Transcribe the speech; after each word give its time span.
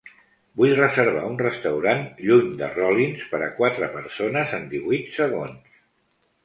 Vull 0.61 0.71
reservar 0.77 1.25
un 1.33 1.37
restaurant 1.41 2.01
lluny 2.29 2.49
de 2.63 2.71
Rollins 2.79 3.29
per 3.35 3.43
a 3.49 3.53
quatre 3.61 3.93
persones 3.99 4.59
en 4.61 4.69
divuit 4.77 5.15
segons. 5.21 5.75